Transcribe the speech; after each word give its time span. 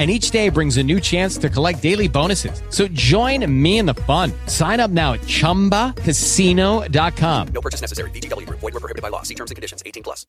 and 0.00 0.10
each 0.10 0.30
day 0.30 0.48
brings 0.48 0.78
a 0.78 0.82
new 0.82 0.98
chance 0.98 1.36
to 1.36 1.50
collect 1.50 1.82
daily 1.82 2.08
bonuses. 2.08 2.62
So 2.70 2.88
join 2.88 3.44
me 3.46 3.78
in 3.78 3.84
the 3.84 3.92
fun. 4.06 4.32
Sign 4.46 4.80
up 4.80 4.90
now 4.90 5.12
at 5.12 5.20
ChumbaCasino.com. 5.20 7.48
No 7.52 7.60
purchase 7.60 7.82
necessary. 7.82 8.08
VGW. 8.12 8.48
Void 8.48 8.72
were 8.72 8.80
prohibited 8.80 9.02
by 9.02 9.10
law. 9.10 9.20
See 9.22 9.34
terms 9.34 9.50
and 9.50 9.56
conditions. 9.56 9.82
18 9.84 10.02
plus. 10.02 10.24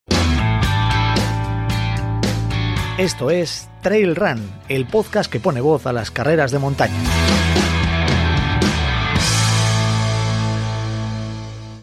Esto 2.98 3.32
es 3.32 3.70
Trail 3.82 4.14
Run, 4.16 4.52
el 4.68 4.86
podcast 4.86 5.32
que 5.32 5.40
pone 5.40 5.62
voz 5.62 5.88
a 5.88 5.94
las 5.94 6.12
carreras 6.12 6.52
de 6.52 6.60
montaña. 6.60 6.94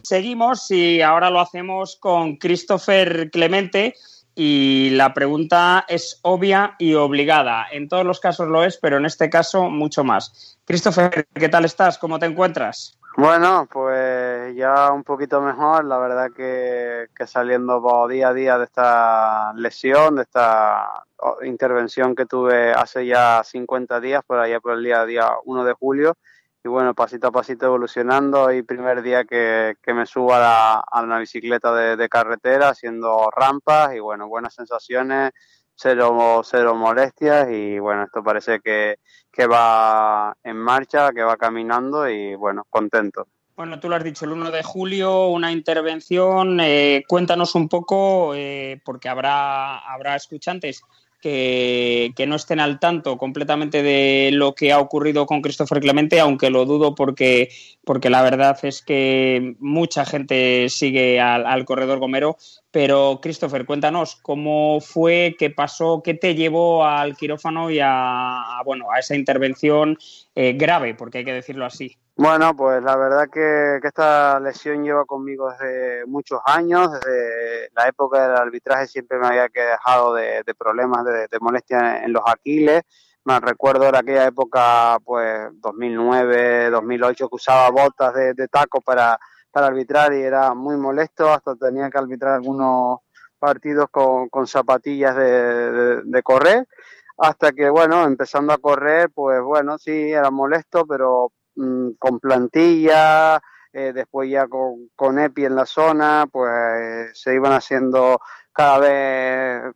Seguimos 0.02 0.70
y 0.70 1.00
ahora 1.02 1.30
lo 1.30 1.40
hacemos 1.40 1.96
con 1.96 2.36
Christopher 2.36 3.30
Clemente 3.30 3.94
y 4.40 4.90
la 4.90 5.14
pregunta 5.14 5.84
es 5.88 6.20
obvia 6.22 6.76
y 6.78 6.94
obligada. 6.94 7.66
En 7.72 7.88
todos 7.88 8.06
los 8.06 8.20
casos 8.20 8.46
lo 8.46 8.62
es, 8.62 8.76
pero 8.76 8.96
en 8.96 9.04
este 9.04 9.28
caso 9.28 9.68
mucho 9.68 10.04
más. 10.04 10.60
Christopher, 10.64 11.26
¿qué 11.34 11.48
tal 11.48 11.64
estás? 11.64 11.98
¿Cómo 11.98 12.20
te 12.20 12.26
encuentras? 12.26 12.96
Bueno, 13.16 13.66
pues 13.68 14.54
ya 14.54 14.92
un 14.92 15.02
poquito 15.02 15.40
mejor, 15.40 15.84
la 15.86 15.98
verdad 15.98 16.30
que, 16.30 17.08
que 17.16 17.26
saliendo 17.26 17.82
día 18.06 18.28
a 18.28 18.32
día 18.32 18.58
de 18.58 18.64
esta 18.64 19.52
lesión, 19.56 20.14
de 20.14 20.22
esta 20.22 21.02
intervención 21.42 22.14
que 22.14 22.24
tuve 22.24 22.70
hace 22.70 23.06
ya 23.06 23.42
50 23.42 23.98
días, 23.98 24.22
por 24.24 24.38
allá 24.38 24.60
por 24.60 24.74
el 24.74 24.84
día, 24.84 25.04
día 25.04 25.32
1 25.46 25.64
de 25.64 25.72
julio, 25.72 26.16
y 26.64 26.68
bueno, 26.68 26.94
pasito 26.94 27.28
a 27.28 27.32
pasito 27.32 27.66
evolucionando 27.66 28.52
y 28.52 28.62
primer 28.62 29.02
día 29.02 29.24
que, 29.24 29.76
que 29.82 29.94
me 29.94 30.06
subo 30.06 30.34
a, 30.34 30.40
la, 30.40 30.74
a 30.80 31.02
una 31.02 31.18
bicicleta 31.18 31.72
de, 31.96 32.08
carretera 32.08 32.70
haciendo 32.70 33.30
rampas 33.30 33.94
y 33.94 34.00
bueno, 34.00 34.28
buenas 34.28 34.54
sensaciones, 34.54 35.32
cero, 35.74 36.42
cero 36.44 36.74
molestias 36.74 37.48
y 37.50 37.78
bueno, 37.78 38.04
esto 38.04 38.22
parece 38.22 38.60
que, 38.60 38.96
que 39.30 39.46
va 39.46 40.36
en 40.42 40.56
marcha, 40.56 41.12
que 41.12 41.22
va 41.22 41.36
caminando 41.36 42.08
y 42.08 42.34
bueno, 42.34 42.64
contento. 42.68 43.28
Bueno, 43.56 43.80
tú 43.80 43.88
lo 43.88 43.96
has 43.96 44.04
dicho, 44.04 44.24
el 44.24 44.32
1 44.32 44.52
de 44.52 44.62
julio, 44.62 45.26
una 45.28 45.50
intervención. 45.50 46.60
Eh, 46.60 47.02
cuéntanos 47.08 47.56
un 47.56 47.68
poco, 47.68 48.32
eh, 48.36 48.80
porque 48.84 49.08
habrá, 49.08 49.78
habrá 49.78 50.14
escuchantes 50.14 50.82
que, 51.20 52.24
no 52.26 52.36
estén 52.36 52.60
al 52.60 52.78
tanto 52.78 53.16
completamente 53.16 53.82
de 53.82 54.30
lo 54.32 54.54
que 54.54 54.72
ha 54.72 54.78
ocurrido 54.78 55.26
con 55.26 55.42
Christopher 55.42 55.80
Clemente, 55.80 56.20
aunque 56.20 56.50
lo 56.50 56.64
dudo 56.64 56.94
porque, 56.94 57.50
porque 57.84 58.10
la 58.10 58.22
verdad 58.22 58.58
es 58.62 58.82
que 58.82 59.54
mucha 59.58 60.04
gente 60.04 60.68
sigue 60.68 61.20
al, 61.20 61.46
al 61.46 61.64
corredor 61.64 61.98
gomero. 61.98 62.36
Pero, 62.70 63.18
Christopher, 63.22 63.64
cuéntanos 63.64 64.16
cómo 64.16 64.80
fue, 64.80 65.36
qué 65.38 65.48
pasó, 65.50 66.02
qué 66.04 66.12
te 66.12 66.34
llevó 66.34 66.84
al 66.84 67.16
quirófano 67.16 67.70
y 67.70 67.80
a, 67.82 68.60
bueno, 68.64 68.90
a 68.90 68.98
esa 68.98 69.14
intervención 69.14 69.96
eh, 70.34 70.52
grave, 70.52 70.94
porque 70.94 71.18
hay 71.18 71.24
que 71.24 71.32
decirlo 71.32 71.64
así. 71.64 71.96
Bueno, 72.14 72.54
pues 72.54 72.82
la 72.82 72.96
verdad 72.96 73.28
que, 73.32 73.78
que, 73.80 73.88
esta 73.88 74.38
lesión 74.40 74.84
lleva 74.84 75.06
conmigo 75.06 75.50
desde 75.50 76.04
muchos 76.04 76.40
años, 76.44 76.92
desde 76.92 77.70
la 77.74 77.88
época 77.88 78.28
del 78.28 78.36
arbitraje 78.36 78.86
siempre 78.88 79.18
me 79.18 79.28
había 79.28 79.48
quejado 79.48 80.14
de, 80.14 80.42
de 80.44 80.54
problemas, 80.54 81.04
de, 81.04 81.28
de 81.28 81.38
molestias 81.40 82.02
en 82.02 82.12
los 82.12 82.22
aquiles. 82.26 82.82
Me 83.24 83.38
recuerdo 83.40 83.88
en 83.88 83.94
aquella 83.94 84.26
época, 84.26 84.98
pues 85.04 85.48
2009, 85.60 86.70
2008, 86.70 87.28
que 87.28 87.36
usaba 87.36 87.70
botas 87.70 88.12
de, 88.14 88.34
de 88.34 88.48
taco 88.48 88.80
para, 88.80 89.18
para 89.58 89.66
arbitrar 89.66 90.12
y 90.12 90.22
era 90.22 90.54
muy 90.54 90.76
molesto, 90.76 91.28
hasta 91.32 91.56
tenía 91.56 91.90
que 91.90 91.98
arbitrar 91.98 92.34
algunos 92.34 93.00
partidos 93.40 93.88
con, 93.90 94.46
zapatillas 94.46 95.16
de, 95.16 96.02
de, 96.04 96.22
correr 96.22 96.68
hasta 97.16 97.50
que 97.50 97.68
bueno, 97.68 98.04
empezando 98.04 98.52
a 98.52 98.58
correr, 98.58 99.10
pues 99.12 99.42
bueno, 99.42 99.76
sí, 99.76 100.12
era 100.12 100.30
molesto, 100.30 100.86
pero 100.86 101.32
mmm, 101.56 101.90
con 101.98 102.20
plantilla, 102.20 103.40
eh, 103.72 103.92
después 103.92 104.30
ya 104.30 104.46
con, 104.46 104.90
con, 104.94 105.18
EPI 105.18 105.46
en 105.46 105.56
la 105.56 105.66
zona, 105.66 106.26
pues 106.30 107.20
se 107.20 107.34
iban 107.34 107.52
haciendo 107.52 108.20
cada 108.52 108.78
vez, 108.78 109.74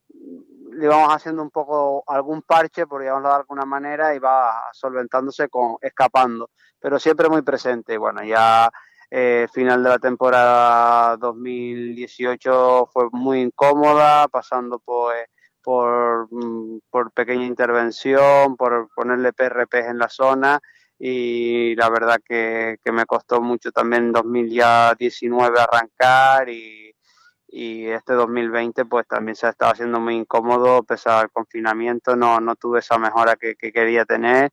le 0.75 0.84
íbamos 0.84 1.12
haciendo 1.12 1.43
un 1.43 1.50
poco 1.50 2.04
algún 2.06 2.43
parche, 2.43 2.87
por 2.87 3.03
llamarlo 3.03 3.31
de 3.31 3.34
alguna 3.34 3.64
manera, 3.64 4.14
y 4.14 4.20
va 4.20 4.70
solventándose 4.72 5.49
con 5.49 5.76
escapando, 5.81 6.50
pero 6.78 7.00
siempre 7.00 7.28
muy 7.28 7.43
presente. 7.43 7.94
Y 7.94 7.97
bueno, 7.97 8.22
ya 8.22 8.70
eh, 9.15 9.47
final 9.53 9.83
de 9.83 9.91
la 9.91 9.99
temporada 9.99 11.19
2018 11.19 12.89
fue 12.91 13.11
muy 13.12 13.43
incómoda, 13.43 14.27
pasando 14.28 14.78
por, 14.78 15.12
por 15.61 17.12
pequeña 17.12 17.45
intervención, 17.45 18.56
por 18.56 18.89
ponerle 18.95 19.34
PRPs 19.34 19.89
en 19.89 19.99
la 19.99 20.09
zona. 20.09 20.61
Y 20.99 21.75
la 21.77 21.91
verdad 21.91 22.21
que, 22.25 22.78
que 22.83 22.91
me 22.91 23.05
costó 23.05 23.43
mucho 23.43 23.71
también 23.71 24.05
en 24.05 24.12
2019 24.12 25.61
arrancar 25.61 26.49
y, 26.49 26.94
y 27.49 27.89
este 27.89 28.15
2020 28.15 28.87
pues 28.87 29.06
también 29.06 29.37
se 29.37 29.47
ha 29.47 29.50
estado 29.50 29.73
haciendo 29.73 30.00
muy 30.00 30.17
incómodo, 30.17 30.84
pese 30.84 31.11
al 31.11 31.31
confinamiento. 31.31 32.17
No, 32.17 32.41
no 32.41 32.56
tuve 32.56 32.79
esa 32.79 32.97
mejora 32.97 33.37
que 33.37 33.56
quería 33.56 34.06
tener 34.06 34.50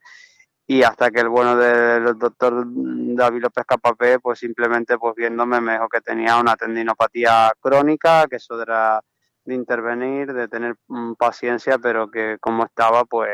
y 0.72 0.84
hasta 0.84 1.10
que 1.10 1.22
el 1.22 1.30
bueno 1.30 1.58
del 1.58 2.16
doctor 2.20 2.64
David 2.64 3.42
López 3.42 3.66
Capapé 3.66 4.20
pues 4.20 4.38
simplemente 4.38 5.00
pues 5.00 5.16
viéndome 5.16 5.60
me 5.60 5.72
dijo 5.74 5.90
que 5.90 6.00
tenía 6.00 6.38
una 6.38 6.56
tendinopatía 6.56 7.52
crónica, 7.60 8.28
que 8.30 8.36
eso 8.36 8.62
era 8.62 9.02
de 9.46 9.56
intervenir, 9.56 10.32
de 10.32 10.48
tener 10.48 10.76
um, 10.90 11.16
paciencia, 11.16 11.80
pero 11.80 12.12
que 12.12 12.38
como 12.40 12.66
estaba, 12.66 13.04
pues 13.06 13.32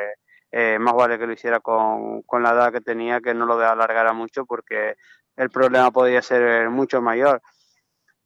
eh, 0.50 0.78
más 0.79 0.94
vale 0.95 1.19
que 1.19 1.28
lo 1.28 1.34
hiciera 1.34 1.59
con, 1.59 2.22
con, 2.22 2.41
la 2.41 2.51
edad 2.53 2.72
que 2.72 2.79
tenía, 2.79 3.19
que 3.19 3.34
no 3.34 3.45
lo 3.45 3.56
alargara 3.56 4.13
mucho, 4.13 4.45
porque 4.45 4.95
el 5.35 5.50
problema 5.50 5.91
podía 5.91 6.22
ser 6.22 6.69
mucho 6.69 7.01
mayor. 7.01 7.41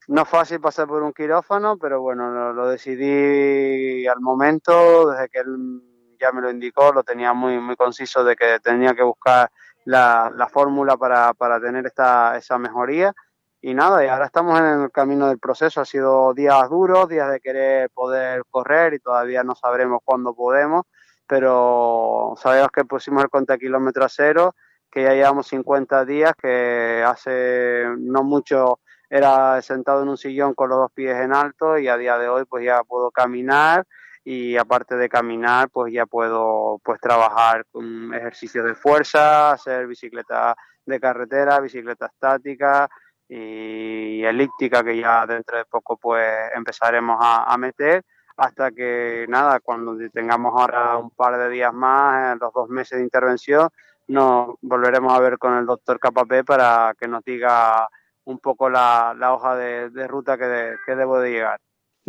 No 0.08 0.22
es 0.22 0.30
fácil 0.30 0.62
pasar 0.62 0.88
por 0.88 1.02
un 1.02 1.14
quirófano, 1.14 1.80
pero 1.80 2.00
bueno, 2.00 2.30
lo, 2.30 2.54
lo 2.54 2.68
decidí 2.68 4.06
al 4.06 4.20
momento, 4.22 5.10
desde 5.10 5.30
que 5.30 5.40
él 5.40 5.82
ya 6.20 6.32
me 6.32 6.42
lo 6.42 6.52
indicó, 6.52 6.92
lo 6.92 7.04
tenía 7.04 7.34
muy, 7.34 7.60
muy 7.60 7.76
conciso 7.76 8.24
de 8.24 8.36
que 8.36 8.60
tenía 8.60 8.94
que 8.94 9.04
buscar 9.04 9.50
la, 9.86 10.32
la 10.36 10.48
fórmula 10.48 10.98
para, 10.98 11.34
para 11.34 11.60
tener 11.60 11.86
esta, 11.86 12.38
esa 12.38 12.58
mejoría 12.58 13.14
y 13.62 13.74
nada, 13.74 14.06
y 14.06 14.08
ahora 14.08 14.26
estamos 14.26 14.58
en 14.60 14.84
el 14.84 14.92
camino 14.92 15.28
del 15.28 15.40
proceso. 15.40 15.82
Ha 15.82 15.86
sido 15.86 16.34
días 16.34 16.70
duros, 16.70 17.10
días 17.10 17.30
de 17.30 17.42
querer 17.42 17.90
poder 17.90 18.44
correr 18.50 18.94
y 18.94 19.00
todavía 19.00 19.44
no 19.44 19.56
sabremos 19.56 20.00
cuándo 20.06 20.34
podemos, 20.34 20.86
pero 21.28 22.36
sabemos 22.38 22.70
que 22.72 22.86
pusimos 22.86 23.24
el 23.24 23.30
contra 23.30 23.58
kilómetro 23.58 24.06
a 24.06 24.10
cero, 24.10 24.56
que 24.90 25.04
ya 25.04 25.14
llevamos 25.14 25.48
50 25.48 26.06
días, 26.06 26.34
que 26.42 27.04
hace 27.06 27.86
no 27.98 28.24
mucho 28.24 28.80
era 29.10 29.62
sentado 29.62 30.04
en 30.04 30.10
un 30.10 30.18
sillón 30.18 30.54
con 30.54 30.70
los 30.70 30.78
dos 30.78 30.92
pies 30.94 31.18
en 31.18 31.34
alto 31.34 31.78
y 31.78 31.88
a 31.88 31.98
día 31.98 32.18
de 32.18 32.30
hoy 32.30 32.46
pues 32.46 32.64
ya 32.64 32.84
puedo 32.84 33.12
caminar 33.12 33.86
y 34.24 34.58
aparte 34.58 34.96
de 34.96 35.10
caminar 35.10 35.70
pues 35.70 35.94
ya 35.94 36.06
puedo 36.06 36.80
pues 36.84 37.00
trabajar 37.00 37.66
con 37.72 38.14
ejercicios 38.14 38.66
de 38.66 38.76
fuerza, 38.76 39.52
hacer 39.52 39.88
bicicleta 39.88 40.56
de 40.86 41.00
carretera, 41.00 41.60
bicicleta 41.60 42.08
estática, 42.08 42.90
y 43.30 44.24
elíptica 44.24 44.84
que 44.84 44.98
ya 45.00 45.26
dentro 45.28 45.58
de 45.58 45.66
poco 45.66 45.98
pues 45.98 46.28
empezaremos 46.56 47.18
a, 47.22 47.56
meter 47.58 48.04
hasta 48.38 48.72
que 48.72 49.26
nada, 49.30 49.60
cuando 49.60 49.96
tengamos 50.12 50.54
ahora 50.58 50.98
un 50.98 51.12
par 51.12 51.38
de 51.38 51.50
días 51.50 51.74
más, 51.74 52.38
los 52.40 52.52
dos 52.54 52.70
meses 52.70 52.98
de 52.98 53.04
intervención, 53.04 53.70
nos 54.08 54.56
volveremos 54.62 55.14
a 55.14 55.20
ver 55.20 55.38
con 55.38 55.58
el 55.58 55.66
doctor 55.66 56.00
Capapé 56.00 56.44
para 56.44 56.96
que 56.98 57.08
nos 57.08 57.24
diga 57.24 57.88
un 58.26 58.40
poco 58.40 58.70
la, 58.70 59.14
la 59.18 59.34
hoja 59.34 59.56
de, 59.56 59.90
de 59.92 60.08
ruta 60.08 60.38
que, 60.38 60.46
de, 60.46 60.78
que 60.86 60.96
debo 60.96 61.20
de 61.20 61.32
llegar. 61.32 61.60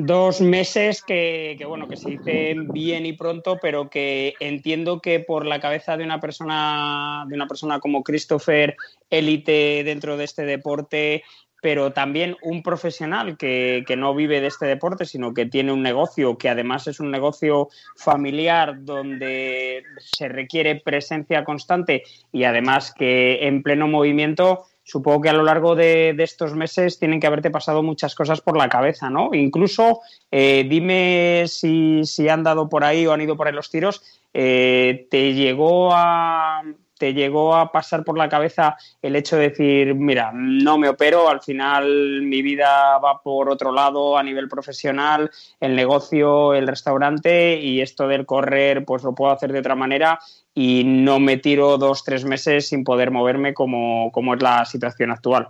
Dos 0.02 0.41
meses 0.41 1.02
que, 1.02 1.56
que, 1.58 1.67
bueno, 1.67 1.87
que 1.87 1.97
se 1.97 2.08
dicen 2.08 2.69
bien 2.73 3.05
y 3.05 3.12
pronto, 3.12 3.58
pero 3.61 3.91
que 3.91 4.35
entiendo 4.41 5.02
que 5.02 5.20
por 5.20 5.44
la 5.44 5.61
cabeza 5.61 5.99
de 5.99 6.05
una 6.05 6.20
persona, 6.20 7.26
de 7.29 7.35
una 7.35 7.47
persona 7.47 7.81
como 7.81 8.02
Christopher, 8.02 8.76
élite 9.11 9.85
dentro 9.85 10.17
de 10.17 10.25
este 10.25 10.47
deporte, 10.47 11.23
pero 11.61 11.93
también 11.93 12.38
un 12.41 12.62
profesional 12.62 13.37
que, 13.37 13.85
que, 13.87 13.97
no 13.97 14.14
vive 14.14 14.41
de 14.41 14.47
este 14.47 14.64
deporte, 14.64 15.05
sino 15.05 15.35
que 15.35 15.44
tiene 15.44 15.70
un 15.70 15.82
negocio 15.82 16.38
que 16.38 16.49
además 16.49 16.87
es 16.87 16.99
un 16.99 17.11
negocio 17.11 17.69
familiar 17.94 18.82
donde 18.82 19.85
se 19.99 20.29
requiere 20.29 20.76
presencia 20.76 21.44
constante 21.44 22.05
y 22.32 22.44
además 22.44 22.94
que 22.97 23.47
en 23.47 23.62
pleno 23.62 23.87
movimiento, 23.87 24.64
supongo 24.82 25.23
que 25.23 25.29
a 25.29 25.32
lo 25.32 25.43
largo 25.43 25.75
de, 25.75 26.15
de 26.17 26.25
estos 26.25 26.55
meses 26.55 26.99
tienen 26.99 27.21
que 27.21 27.27
haberte 27.27 27.50
pasado 27.50 27.82
muchas 27.82 28.15
cosas 28.15 28.41
por 28.41 28.56
la 28.56 28.69
cabeza, 28.69 29.11
¿no? 29.11 29.31
Incluso, 29.32 30.00
eh, 30.31 30.67
dime 30.69 31.44
si, 31.47 32.03
si, 32.05 32.29
han 32.29 32.43
dado 32.43 32.69
por 32.69 32.85
ahí 32.85 33.06
o 33.06 33.12
han 33.12 33.21
ido 33.21 33.37
por 33.37 33.47
ahí 33.47 33.55
los 33.55 33.71
tiros, 33.71 34.03
eh, 34.32 35.06
¿te 35.11 35.35
llegó 35.35 35.93
a 35.93 36.62
te 37.00 37.14
llegó 37.14 37.56
a 37.56 37.73
pasar 37.73 38.05
por 38.05 38.19
la 38.19 38.29
cabeza 38.29 38.76
el 39.00 39.17
hecho 39.17 39.37
de 39.37 39.49
decir, 39.49 39.94
mira, 39.94 40.32
no 40.35 40.76
me 40.76 40.91
opero, 40.91 41.31
al 41.31 41.41
final 41.41 42.20
mi 42.20 42.43
vida 42.43 42.99
va 42.99 43.23
por 43.23 43.49
otro 43.49 43.73
lado 43.73 44.19
a 44.19 44.23
nivel 44.23 44.50
profesional, 44.50 45.31
el 45.61 45.75
negocio, 45.75 46.52
el 46.52 46.69
restaurante 46.69 47.58
y 47.58 47.81
esto 47.81 48.06
del 48.06 48.26
correr, 48.26 48.85
pues 48.85 49.02
lo 49.02 49.14
puedo 49.14 49.32
hacer 49.32 49.50
de 49.50 49.61
otra 49.61 49.75
manera 49.75 50.19
y 50.55 50.85
no 50.85 51.20
me 51.20 51.38
tiro 51.38 51.79
dos, 51.79 52.05
tres 52.05 52.26
meses 52.26 52.69
sin 52.69 52.85
poder 52.85 53.11
moverme 53.11 53.55
como, 53.55 54.12
como 54.12 54.35
es 54.35 54.43
la 54.43 54.67
situación 54.67 55.11
actual? 55.11 55.49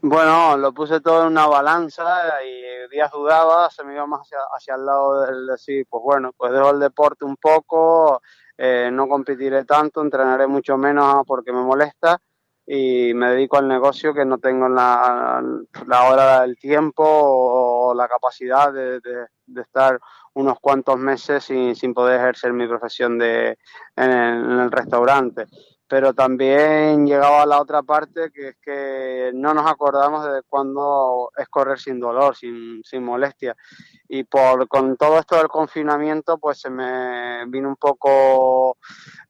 Bueno, 0.00 0.56
lo 0.56 0.72
puse 0.72 1.00
todo 1.00 1.22
en 1.22 1.32
una 1.32 1.48
balanza 1.48 2.04
y 2.44 2.88
días 2.88 3.10
dudaba, 3.10 3.68
se 3.68 3.82
me 3.82 3.94
iba 3.94 4.06
más 4.06 4.20
hacia, 4.20 4.38
hacia 4.56 4.76
el 4.76 4.86
lado 4.86 5.22
del 5.22 5.48
decir, 5.48 5.88
pues 5.90 6.04
bueno, 6.04 6.30
pues 6.36 6.52
dejo 6.52 6.70
el 6.70 6.78
deporte 6.78 7.24
un 7.24 7.36
poco, 7.36 8.22
eh, 8.58 8.90
no 8.92 9.08
competiré 9.08 9.64
tanto, 9.64 10.02
entrenaré 10.02 10.48
mucho 10.48 10.76
menos 10.76 11.24
porque 11.26 11.52
me 11.52 11.62
molesta 11.62 12.20
y 12.66 13.14
me 13.14 13.30
dedico 13.30 13.56
al 13.56 13.68
negocio 13.68 14.12
que 14.12 14.24
no 14.24 14.38
tengo 14.38 14.68
la, 14.68 15.42
la 15.86 16.04
hora 16.10 16.42
del 16.42 16.58
tiempo 16.58 17.04
o 17.06 17.94
la 17.94 18.08
capacidad 18.08 18.72
de, 18.72 19.00
de, 19.00 19.62
estar 19.62 19.98
unos 20.34 20.58
cuantos 20.60 20.98
meses 20.98 21.44
sin, 21.44 21.74
sin, 21.74 21.94
poder 21.94 22.20
ejercer 22.20 22.52
mi 22.52 22.66
profesión 22.68 23.16
de, 23.16 23.56
el, 23.96 24.10
en 24.10 24.60
el 24.60 24.70
restaurante 24.70 25.46
pero 25.88 26.12
también 26.12 27.06
llegaba 27.06 27.42
a 27.42 27.46
la 27.46 27.60
otra 27.60 27.82
parte 27.82 28.30
que 28.30 28.48
es 28.48 28.56
que 28.60 29.30
no 29.34 29.54
nos 29.54 29.68
acordamos 29.70 30.24
de 30.30 30.42
cuándo 30.46 31.32
es 31.36 31.48
correr 31.48 31.80
sin 31.80 31.98
dolor, 31.98 32.36
sin, 32.36 32.82
sin 32.84 33.02
molestia. 33.02 33.56
Y 34.06 34.24
por 34.24 34.68
con 34.68 34.96
todo 34.98 35.18
esto 35.18 35.36
del 35.36 35.48
confinamiento, 35.48 36.38
pues 36.38 36.60
se 36.60 36.68
me 36.68 37.46
vino 37.46 37.68
un 37.68 37.76
poco 37.76 38.76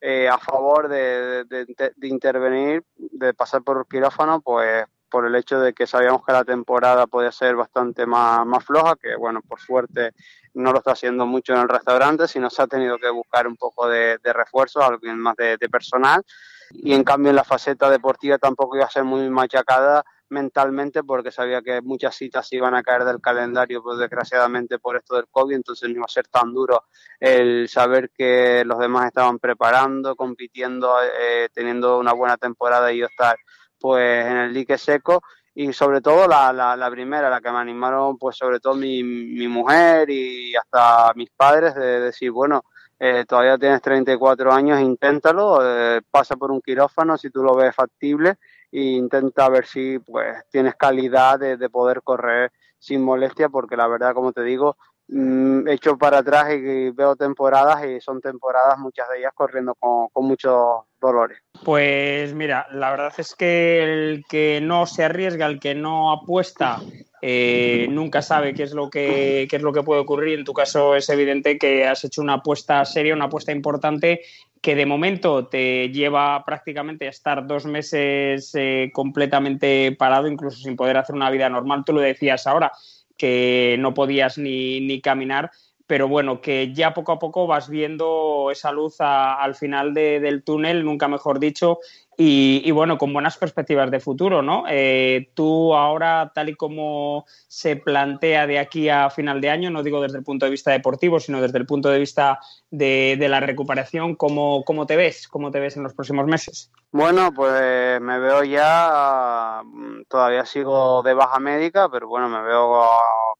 eh, 0.00 0.28
a 0.28 0.38
favor 0.38 0.88
de, 0.88 1.44
de, 1.44 1.66
de, 1.96 2.08
intervenir, 2.08 2.84
de 2.96 3.34
pasar 3.34 3.62
por 3.62 3.87
quirófano, 3.87 4.40
pues 4.40 4.84
por 5.08 5.26
el 5.26 5.34
hecho 5.34 5.60
de 5.60 5.72
que 5.72 5.87
sabíamos 5.87 6.25
que 6.25 6.32
la 6.32 6.44
temporada 6.44 7.06
podía 7.06 7.32
ser 7.32 7.56
bastante 7.56 8.06
más, 8.06 8.46
más 8.46 8.64
floja, 8.64 8.96
que 8.96 9.16
bueno, 9.16 9.40
por 9.43 9.60
suerte 9.60 10.12
no 10.55 10.72
lo 10.72 10.78
está 10.78 10.93
haciendo 10.93 11.26
mucho 11.26 11.55
en 11.55 11.60
el 11.60 11.69
restaurante, 11.69 12.26
sino 12.28 12.50
se 12.50 12.62
ha 12.62 12.66
tenido 12.66 12.99
que 12.99 13.10
buscar 13.10 13.46
un 13.46 13.56
poco 13.56 13.88
de, 13.88 14.19
de 14.22 14.32
refuerzo, 14.32 14.82
algo 14.82 15.00
más 15.16 15.37
de, 15.37 15.56
de, 15.56 15.69
personal. 15.69 16.22
Y 16.70 16.93
en 16.93 17.05
cambio 17.05 17.31
en 17.31 17.37
la 17.37 17.44
faceta 17.44 17.88
deportiva 17.88 18.38
tampoco 18.38 18.76
iba 18.76 18.84
a 18.84 18.90
ser 18.90 19.05
muy 19.05 19.28
machacada 19.31 20.05
mentalmente 20.31 21.02
porque 21.02 21.31
sabía 21.31 21.62
que 21.62 21.81
muchas 21.81 22.14
citas 22.14 22.52
iban 22.52 22.75
a 22.75 22.82
caer 22.82 23.05
del 23.05 23.20
calendario, 23.20 23.82
pues 23.82 23.99
desgraciadamente 23.99 24.78
por 24.78 24.96
esto 24.96 25.16
del 25.16 25.28
COVID, 25.31 25.55
entonces 25.55 25.88
no 25.88 25.96
iba 25.96 26.05
a 26.05 26.08
ser 26.08 26.28
tan 26.28 26.52
duro 26.52 26.84
el 27.20 27.69
saber 27.69 28.10
que 28.10 28.62
los 28.66 28.78
demás 28.78 29.06
estaban 29.06 29.38
preparando, 29.38 30.16
compitiendo, 30.16 30.94
eh, 31.02 31.49
teniendo 31.52 31.99
una 31.99 32.12
buena 32.12 32.37
temporada 32.37 32.93
y 32.93 32.99
yo 32.99 33.06
estar 33.06 33.38
pues 33.80 34.26
en 34.26 34.36
el 34.36 34.54
dique 34.54 34.78
seco 34.78 35.22
y 35.54 35.72
sobre 35.72 36.00
todo 36.00 36.28
la, 36.28 36.52
la, 36.52 36.76
la, 36.76 36.90
primera, 36.90 37.28
la 37.28 37.40
que 37.40 37.50
me 37.50 37.58
animaron, 37.58 38.16
pues 38.16 38.36
sobre 38.36 38.60
todo 38.60 38.75
mi, 38.75 39.02
mi 39.02 39.48
mujer 39.48 40.08
y 40.08 40.54
hasta 40.54 41.12
mis 41.14 41.30
padres, 41.30 41.75
de 41.75 42.00
decir, 42.00 42.30
bueno, 42.30 42.64
eh, 43.00 43.25
todavía 43.26 43.58
tienes 43.58 43.82
34 43.82 44.52
años, 44.52 44.80
inténtalo, 44.80 45.58
eh, 45.62 46.00
pasa 46.10 46.36
por 46.36 46.50
un 46.50 46.60
quirófano 46.60 47.16
si 47.16 47.30
tú 47.30 47.42
lo 47.42 47.54
ves 47.54 47.75
factible 47.75 48.36
e 48.70 48.82
intenta 48.82 49.48
ver 49.48 49.66
si 49.66 49.98
pues 49.98 50.44
tienes 50.50 50.74
calidad 50.76 51.38
de, 51.38 51.56
de 51.56 51.70
poder 51.70 52.02
correr 52.02 52.52
sin 52.78 53.02
molestia, 53.02 53.48
porque 53.48 53.76
la 53.76 53.88
verdad, 53.88 54.14
como 54.14 54.32
te 54.32 54.42
digo, 54.42 54.76
mmm, 55.08 55.66
echo 55.69 55.99
para 55.99 56.19
atrás 56.19 56.52
y 56.52 56.90
veo 56.90 57.16
temporadas 57.16 57.84
y 57.84 58.00
son 58.00 58.20
temporadas, 58.20 58.78
muchas 58.78 59.08
de 59.08 59.19
ellas 59.19 59.32
corriendo 59.34 59.75
con, 59.75 60.08
con 60.08 60.26
muchos 60.26 60.84
dolores. 61.00 61.38
Pues 61.64 62.34
mira, 62.34 62.66
la 62.72 62.90
verdad 62.90 63.12
es 63.19 63.34
que 63.34 63.82
el 63.82 64.25
que 64.28 64.60
no 64.62 64.87
se 64.87 65.05
arriesga, 65.05 65.46
el 65.46 65.60
que 65.60 65.75
no 65.75 66.12
apuesta, 66.12 66.81
eh, 67.20 67.88
nunca 67.90 68.22
sabe 68.22 68.55
qué 68.55 68.62
es 68.62 68.72
lo 68.72 68.90
que 68.90 69.49
qué 69.50 69.56
es 69.56 69.62
lo 69.62 69.72
que 69.72 69.82
puede 69.82 70.00
ocurrir. 70.00 70.38
En 70.38 70.44
tu 70.44 70.52
caso 70.52 70.94
es 70.94 71.08
evidente 71.08 71.58
que 71.58 71.87
has 71.87 72.05
hecho 72.05 72.22
una 72.22 72.34
apuesta 72.34 72.84
seria, 72.84 73.14
una 73.14 73.25
apuesta 73.25 73.52
importante 73.52 74.20
que 74.60 74.75
de 74.75 74.87
momento 74.87 75.46
te 75.46 75.88
lleva 75.90 76.44
prácticamente 76.44 77.06
a 77.06 77.10
estar 77.10 77.46
dos 77.46 77.64
meses 77.64 78.50
eh, 78.55 78.90
completamente 78.93 79.94
parado, 79.96 80.26
incluso 80.26 80.58
sin 80.58 80.76
poder 80.76 80.96
hacer 80.96 81.14
una 81.14 81.31
vida 81.31 81.49
normal. 81.49 81.84
Tú 81.84 81.93
lo 81.93 82.00
decías 82.00 82.46
ahora 82.46 82.72
que 83.19 83.76
no 83.79 83.93
podías 83.93 84.38
ni, 84.38 84.81
ni 84.81 85.03
caminar 85.03 85.50
pero 85.88 86.06
bueno, 86.06 86.43
que 86.43 86.73
ya 86.75 86.93
poco 86.93 87.12
a 87.12 87.19
poco 87.19 87.46
vas 87.46 87.69
viendo 87.69 88.50
esa 88.52 88.70
luz 88.70 88.96
al 89.00 89.55
final 89.55 89.94
de, 89.94 90.20
del 90.20 90.44
túnel, 90.44 90.85
nunca 90.85 91.08
mejor 91.08 91.40
dicho, 91.40 91.81
y, 92.20 92.69
bueno, 92.73 92.99
con 92.99 93.12
buenas 93.12 93.37
perspectivas 93.37 93.93
de 93.93 94.00
futuro, 94.00 94.43
¿no? 94.43 94.64
Eh, 94.69 95.31
tú 95.35 95.73
ahora, 95.75 96.32
tal 96.35 96.49
y 96.49 96.56
como 96.56 97.25
se 97.46 97.76
plantea 97.76 98.49
de 98.49 98.58
aquí 98.58 98.88
a 98.88 99.08
final 99.08 99.40
de 99.40 99.50
año, 99.50 99.70
no 99.70 99.85
digo 99.85 100.02
desde 100.02 100.19
el 100.19 100.25
punto 100.25 100.44
de 100.44 100.50
vista 100.50 100.73
deportivo, 100.73 101.20
sino 101.20 101.40
desde 101.40 101.58
el 101.58 101.67
punto 101.67 101.88
de 101.88 102.00
vista 102.00 102.41
de, 102.73 103.17
de 103.19 103.29
la 103.29 103.38
recuperación, 103.38 104.17
¿cómo, 104.17 104.64
¿cómo, 104.64 104.84
te 104.84 104.96
ves? 104.96 105.29
¿Cómo 105.29 105.52
te 105.52 105.61
ves 105.61 105.76
en 105.76 105.84
los 105.84 105.94
próximos 105.94 106.26
meses? 106.26 106.73
Bueno, 106.91 107.32
pues 107.32 108.00
me 108.00 108.19
veo 108.19 108.43
ya, 108.43 109.62
todavía 110.08 110.44
sigo 110.44 111.05
de 111.05 111.14
baja 111.14 111.38
médica, 111.38 111.88
pero 111.88 112.08
bueno, 112.08 112.29
me 112.29 112.43
veo 112.43 112.82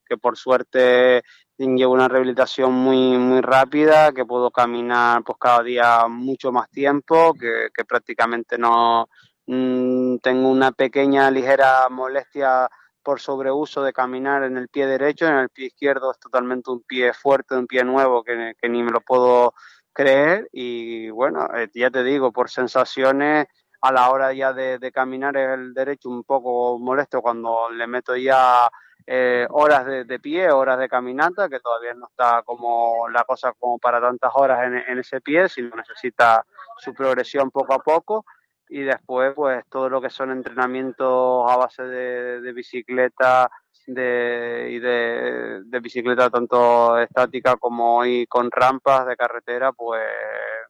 que 0.09 0.17
por 0.17 0.37
suerte 0.37 1.23
llevo 1.59 1.93
una 1.93 2.09
rehabilitación 2.09 2.73
muy, 2.73 3.19
muy 3.19 3.41
rápida, 3.41 4.13
que 4.13 4.25
puedo 4.25 4.51
caminar 4.51 5.23
pues 5.25 5.39
cada 5.39 5.63
día 5.63 6.07
mucho 6.09 6.53
más 6.53 6.71
tiempo, 6.71 7.35
que, 7.35 7.69
que 7.75 7.85
prácticamente 7.85 8.57
no 8.57 9.09
mmm, 9.47 10.17
tengo 10.19 10.49
una 10.49 10.73
pequeña 10.73 11.31
ligera 11.31 11.89
molestia 11.91 12.69
por 13.03 13.21
sobreuso 13.21 13.83
de 13.83 13.93
caminar 13.93 14.43
en 14.43 14.57
el 14.57 14.69
pie 14.69 14.87
derecho, 14.87 15.27
en 15.27 15.37
el 15.37 15.49
pie 15.49 15.67
izquierdo 15.67 16.13
es 16.13 16.21
totalmente 16.21 16.71
un 16.71 16.83
pie 16.83 17.13
fuerte, 17.13 17.57
un 17.57 17.67
pie 17.67 17.83
nuevo 17.83 18.23
que, 18.23 18.55
que 18.61 18.69
ni 18.69 18.83
me 18.83 18.91
lo 18.91 19.01
puedo 19.01 19.55
creer. 19.93 20.49
Y 20.53 21.09
bueno, 21.11 21.49
eh, 21.57 21.69
ya 21.75 21.91
te 21.91 22.03
digo, 22.05 22.33
por 22.33 22.51
sensaciones 22.51 23.47
a 23.81 23.93
la 23.93 24.11
hora 24.11 24.33
ya 24.33 24.53
de, 24.53 24.79
de 24.79 24.93
caminar 24.93 25.37
el 25.37 25.73
derecho 25.73 26.09
un 26.11 26.23
poco 26.25 26.79
molesto 26.79 27.23
cuando 27.23 27.71
le 27.71 27.87
meto 27.87 28.15
ya 28.17 28.69
eh, 29.11 29.47
horas 29.49 29.87
de, 29.87 30.05
de, 30.05 30.19
pie, 30.19 30.51
horas 30.51 30.79
de 30.79 30.87
caminata, 30.87 31.49
que 31.49 31.61
todavía 31.61 31.95
no 31.95 32.09
está 32.09 32.43
como 32.43 33.09
la 33.09 33.25
cosa 33.25 33.55
como 33.59 33.79
para 33.79 34.03
tantas 34.03 34.31
horas 34.35 34.71
en, 34.87 34.99
ese 34.99 35.23
pie, 35.23 35.49
sino 35.49 35.75
necesita 35.75 36.45
su 36.77 36.93
progresión 36.93 37.51
poco 37.51 37.73
a 37.73 37.79
poco. 37.79 38.27
Y 38.69 38.83
después, 38.83 39.33
pues 39.35 39.65
todo 39.71 39.89
lo 39.89 40.03
que 40.03 40.11
son 40.11 40.31
entrenamientos 40.31 41.51
a 41.51 41.57
base 41.57 41.85
de, 41.85 42.43
de 42.43 42.53
bicicleta 42.53 43.51
de, 43.87 44.69
y 44.73 44.79
de, 44.79 45.63
de, 45.65 45.81
bicicleta 45.81 46.29
tanto 46.29 46.99
estática 46.99 47.57
como 47.57 47.97
hoy 47.97 48.27
con 48.27 48.51
rampas 48.51 49.07
de 49.07 49.17
carretera, 49.17 49.73
pues 49.73 50.07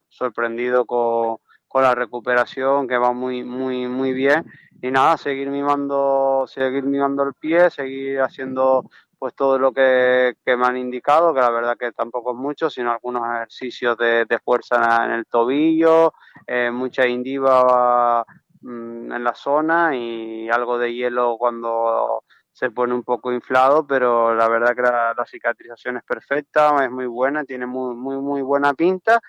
sorprendido 0.09 0.87
con, 0.87 1.39
con 1.69 1.83
la 1.83 1.95
recuperación 1.95 2.89
que 2.89 2.99
va 2.99 3.13
muy, 3.13 3.45
muy, 3.45 3.87
muy 3.87 4.13
bien. 4.13 4.45
Y 4.81 4.91
nada, 4.91 5.17
seguir 5.17 5.51
mimando, 5.51 6.47
seguir 6.49 6.85
mimando 6.85 7.23
el 7.25 7.35
pie, 7.35 7.71
seguir 7.71 8.21
haciendo 8.21 8.85
pues 9.19 9.35
todo 9.35 9.59
lo 9.59 9.73
que, 9.73 10.37
me 10.47 10.67
han 10.67 10.77
indicado, 10.77 11.35
que 11.35 11.41
la 11.41 11.51
verdad 11.51 11.77
que 11.77 11.91
tampoco 11.91 12.31
es 12.31 12.37
mucho, 12.37 12.71
sino 12.71 12.93
algunos 12.93 13.23
ejercicios 13.35 13.97
de, 13.99 14.41
fuerza 14.45 15.05
en 15.07 15.11
el 15.11 15.27
tobillo, 15.27 16.15
eh, 16.47 16.71
mucha 16.71 17.07
indiva 17.07 18.25
mmm, 18.61 19.13
en 19.13 19.25
la 19.25 19.35
zona 19.35 19.97
y 19.97 20.49
algo 20.49 20.79
de 20.79 20.95
hielo 20.95 21.37
cuando 21.37 22.23
se 22.53 22.71
pone 22.71 22.95
un 22.95 23.03
poco 23.03 23.33
inflado, 23.33 23.87
pero 23.87 24.35
la 24.35 24.49
verdad 24.49 24.77
que 24.77 24.83
la, 24.83 25.15
la 25.17 25.27
cicatrización 25.27 25.97
es 25.97 26.05
perfecta, 26.05 26.85
es 26.85 26.91
muy 26.91 27.07
buena, 27.07 27.45
tiene 27.45 27.67
muy, 27.67 27.97
muy, 27.97 28.19
muy 28.19 28.43
buena 28.43 28.73
pinta 28.75 29.21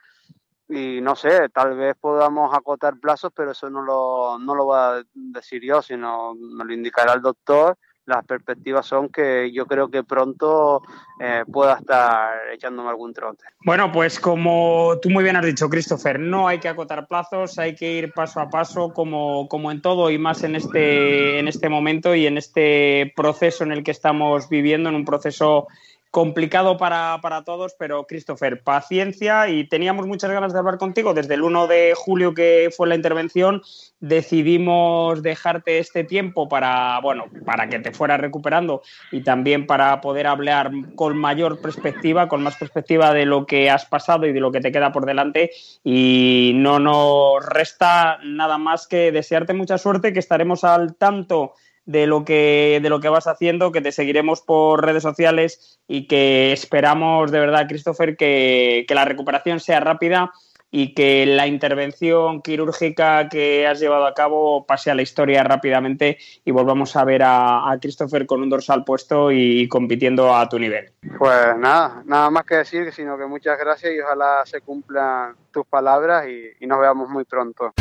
y 0.69 1.01
no 1.01 1.15
sé, 1.15 1.49
tal 1.49 1.75
vez 1.75 1.95
podamos 1.99 2.53
acotar 2.53 2.99
plazos, 2.99 3.31
pero 3.35 3.51
eso 3.51 3.69
no 3.69 3.81
lo, 3.81 4.38
no 4.39 4.53
lo 4.53 4.65
voy 4.65 4.77
a 4.77 5.03
decir 5.13 5.63
yo, 5.63 5.81
sino 5.81 6.35
me 6.35 6.63
lo 6.63 6.73
indicará 6.73 7.13
el 7.13 7.21
doctor, 7.21 7.75
las 8.09 8.25
perspectivas 8.25 8.85
son 8.85 9.09
que 9.09 9.51
yo 9.53 9.65
creo 9.67 9.89
que 9.89 10.03
pronto 10.03 10.81
eh, 11.19 11.43
pueda 11.51 11.75
estar 11.75 12.49
echándome 12.51 12.89
algún 12.89 13.13
trote. 13.13 13.45
Bueno, 13.63 13.91
pues 13.91 14.19
como 14.19 14.95
tú 15.01 15.09
muy 15.09 15.23
bien 15.23 15.35
has 15.35 15.45
dicho, 15.45 15.69
Christopher, 15.69 16.19
no 16.19 16.47
hay 16.47 16.59
que 16.59 16.67
acotar 16.67 17.07
plazos, 17.07 17.59
hay 17.59 17.75
que 17.75 17.93
ir 17.93 18.11
paso 18.11 18.39
a 18.41 18.49
paso 18.49 18.93
como, 18.93 19.47
como 19.47 19.71
en 19.71 19.81
todo 19.81 20.09
y 20.09 20.17
más 20.17 20.43
en 20.43 20.55
este, 20.55 21.39
en 21.39 21.47
este 21.47 21.69
momento 21.69 22.15
y 22.15 22.25
en 22.25 22.38
este 22.38 23.13
proceso 23.15 23.63
en 23.63 23.71
el 23.71 23.83
que 23.83 23.91
estamos 23.91 24.49
viviendo, 24.49 24.89
en 24.89 24.95
un 24.95 25.05
proceso 25.05 25.67
complicado 26.11 26.77
para, 26.77 27.19
para, 27.21 27.43
todos, 27.43 27.75
pero 27.77 28.07
Christopher, 28.07 28.63
paciencia 28.63 29.47
y 29.47 29.67
teníamos 29.67 30.07
muchas 30.07 30.31
ganas 30.31 30.53
de 30.53 30.59
hablar 30.59 30.77
contigo. 30.77 31.13
Desde 31.13 31.35
el 31.35 31.43
1 31.43 31.67
de 31.67 31.93
julio 31.95 32.33
que 32.33 32.69
fue 32.75 32.87
la 32.87 32.95
intervención, 32.95 33.61
decidimos 33.99 35.21
dejarte 35.21 35.77
este 35.77 36.03
tiempo 36.03 36.49
para, 36.49 36.99
bueno, 37.01 37.25
para 37.45 37.69
que 37.69 37.79
te 37.79 37.91
fueras 37.91 38.19
recuperando 38.19 38.81
y 39.11 39.21
también 39.21 39.67
para 39.67 40.01
poder 40.01 40.25
hablar 40.25 40.71
con 40.95 41.15
mayor 41.17 41.61
perspectiva, 41.61 42.27
con 42.27 42.41
más 42.41 42.57
perspectiva 42.57 43.13
de 43.13 43.25
lo 43.25 43.45
que 43.45 43.69
has 43.69 43.85
pasado 43.85 44.25
y 44.25 44.33
de 44.33 44.39
lo 44.39 44.51
que 44.51 44.61
te 44.61 44.71
queda 44.71 44.91
por 44.91 45.05
delante. 45.05 45.51
Y 45.83 46.53
no 46.55 46.79
nos 46.79 47.45
resta 47.45 48.17
nada 48.23 48.57
más 48.57 48.87
que 48.87 49.11
desearte 49.11 49.53
mucha 49.53 49.77
suerte, 49.77 50.11
que 50.11 50.19
estaremos 50.19 50.63
al 50.63 50.95
tanto 50.95 51.53
de 51.89 52.05
lo 52.05 52.24
que 52.24 52.79
de 52.84 52.89
lo 52.89 53.00
que 53.00 53.10
vas 53.10 53.25
haciendo, 53.25 53.72
que 53.72 53.81
te 53.81 53.91
seguiremos 53.91 54.41
por 54.41 54.86
redes 54.86 55.01
sociales 55.01 55.79
y 55.88 56.05
que 56.05 56.51
esperamos 56.51 57.31
de 57.31 57.39
verdad, 57.39 57.65
Christopher, 57.67 58.15
que, 58.15 58.86
que 58.88 58.93
la 58.93 59.05
recuperación 59.05 59.60
sea 59.60 59.79
rápida 59.79 60.31
y 60.69 60.93
que 60.93 61.25
la 61.25 61.48
intervención 61.48 62.43
quirúrgica 62.43 63.27
que 63.27 63.65
has 63.65 63.79
llevado 63.79 64.05
a 64.05 64.13
cabo 64.13 64.67
pase 64.67 64.91
a 64.91 64.93
la 64.93 65.01
historia 65.01 65.43
rápidamente 65.43 66.19
y 66.46 66.51
volvamos 66.51 66.96
a 66.96 67.03
ver 67.05 67.24
a, 67.25 67.75
Christopher 67.81 68.27
con 68.27 68.43
un 68.43 68.51
dorsal 68.51 68.84
puesto 68.84 69.31
y, 69.31 69.67
compitiendo 69.67 70.36
a 70.36 70.48
tu 70.48 70.60
nivel. 70.60 70.91
Pues 71.17 71.58
nada, 71.58 72.03
nada 72.05 72.29
más 72.29 72.46
que 72.46 72.58
decir, 72.58 72.91
sino 72.91 73.17
que 73.17 73.25
muchas 73.25 73.58
gracias 73.58 73.93
y 73.93 74.00
ojalá 74.00 74.43
se 74.46 74.62
cumplan 74.62 75.34
tus 75.51 75.65
palabras 75.65 76.27
y 76.27 76.67
nos 76.67 76.79
veamos 76.79 77.10
muy 77.10 77.25
pronto. 77.25 77.74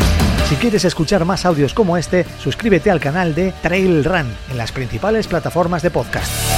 Si 0.48 0.56
quieres 0.56 0.86
escuchar 0.86 1.26
más 1.26 1.44
audios 1.44 1.74
como 1.74 1.98
este, 1.98 2.24
suscríbete 2.38 2.90
al 2.90 3.00
canal 3.00 3.34
de 3.34 3.52
Trail 3.60 4.02
Run 4.02 4.26
en 4.50 4.56
las 4.56 4.72
principales 4.72 5.26
plataformas 5.26 5.82
de 5.82 5.90
podcast. 5.90 6.57